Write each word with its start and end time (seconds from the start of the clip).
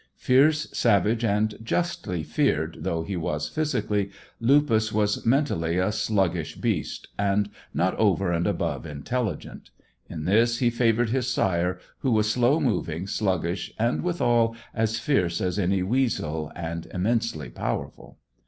Fierce, 0.17 0.67
savage, 0.75 1.23
and 1.23 1.53
justly 1.61 2.23
feared 2.23 2.77
though 2.79 3.03
he 3.03 3.15
was 3.15 3.47
physically, 3.47 4.09
Lupus 4.39 4.91
was 4.91 5.23
mentally 5.27 5.77
a 5.77 5.91
sluggish 5.91 6.55
beast, 6.55 7.09
and 7.19 7.51
not 7.71 7.93
over 7.99 8.31
and 8.31 8.47
above 8.47 8.87
intelligent. 8.87 9.69
In 10.09 10.25
this 10.25 10.57
he 10.57 10.71
favoured 10.71 11.11
his 11.11 11.27
sire, 11.31 11.77
who 11.99 12.09
was 12.09 12.27
slow 12.31 12.59
moving, 12.59 13.05
sluggish, 13.05 13.71
and, 13.77 14.01
withal, 14.01 14.55
as 14.73 14.97
fierce 14.97 15.39
as 15.39 15.59
any 15.59 15.83
weasel, 15.83 16.51
and 16.55 16.87
immensely 16.87 17.51
powerful. 17.51 18.17